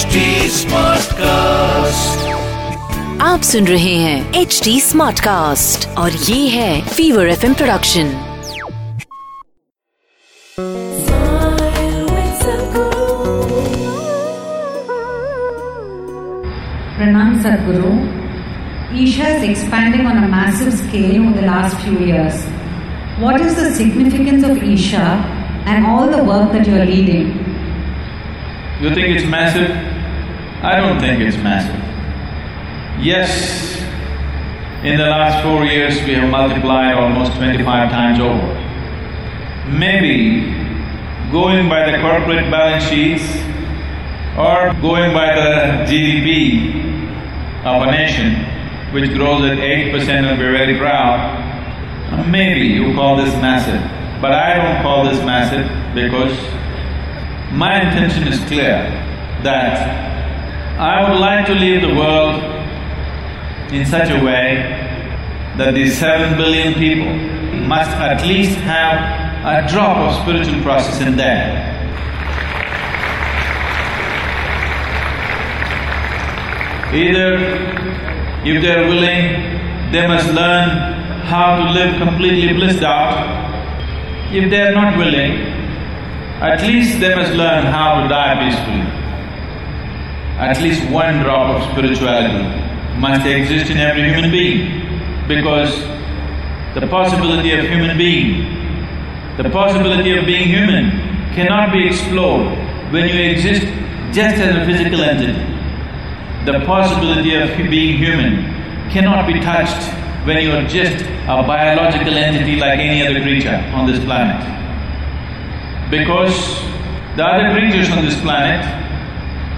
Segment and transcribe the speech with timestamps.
[0.00, 1.18] Smartcast.
[3.22, 8.12] आप सुन रहे हैं एच डी स्मार्ट कास्ट और ये है fever F production
[16.96, 17.92] Pranam Sadhguru.
[19.02, 22.42] Isha is expanding on a massive scale over the last few years.
[23.18, 25.06] What is the significance of Isha
[25.66, 27.30] and all the work that you are leading?
[28.80, 29.89] You think it's massive?
[30.62, 31.80] I don't think it's massive.
[33.02, 33.80] Yes,
[34.84, 38.52] in the last four years we have multiplied almost twenty-five times over.
[39.70, 40.52] Maybe
[41.32, 43.24] going by the corporate balance sheets
[44.36, 47.08] or going by the GDP
[47.64, 48.44] of a nation
[48.92, 53.80] which grows at eight percent and we're very proud, maybe you call this massive.
[54.20, 55.64] But I don't call this massive
[55.94, 56.36] because
[57.50, 58.76] my intention is clear
[59.42, 60.09] that
[60.78, 62.42] I would like to leave the world
[63.72, 64.88] in such a way
[65.56, 67.12] that these seven billion people
[67.66, 68.98] must at least have
[69.44, 71.70] a drop of spiritual process in them.
[76.94, 77.34] Either
[78.44, 80.68] if they're willing, they must learn
[81.24, 83.38] how to live completely blissed out.
[84.32, 85.32] If they're not willing,
[86.40, 88.99] at least they must learn how to die peacefully.
[90.40, 92.42] At least one drop of spirituality
[92.98, 95.78] must exist in every human being because
[96.74, 100.92] the possibility of human being, the possibility of being human
[101.34, 102.56] cannot be explored
[102.90, 103.66] when you exist
[104.14, 105.38] just as a physical entity.
[106.46, 109.92] The possibility of being human cannot be touched
[110.26, 114.40] when you are just a biological entity like any other creature on this planet.
[115.90, 116.62] Because
[117.16, 118.89] the other creatures on this planet,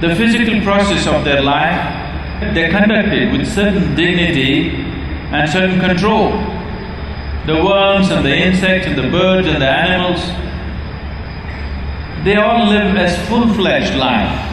[0.00, 6.30] the physical process of their life, they're conducted with certain dignity and certain control.
[7.46, 10.20] The worms and the insects and the birds and the animals,
[12.24, 14.46] they all live as full-fledged life.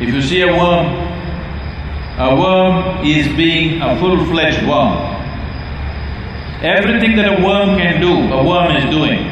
[0.00, 0.86] If you see a worm,
[2.18, 5.14] a worm is being a full-fledged worm.
[6.62, 9.30] Everything that a worm can do, a worm is doing.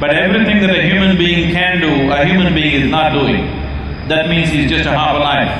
[0.00, 3.59] But everything that a human being can do, a human being is not doing.
[4.10, 5.54] That means he's just a half alive.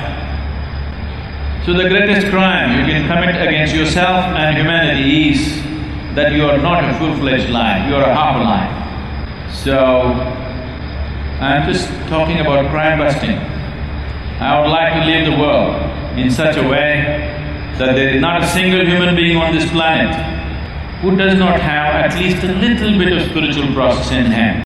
[1.65, 5.55] So the greatest crime you can commit against yourself and humanity is
[6.15, 9.55] that you are not a full-fledged life, you are a half alive.
[9.55, 9.79] So,
[11.39, 13.37] I'm just talking about crime busting.
[14.41, 17.31] I would like to leave the world in such a way
[17.77, 20.13] that there is not a single human being on this planet
[20.99, 24.65] who does not have at least a little bit of spiritual process in hand.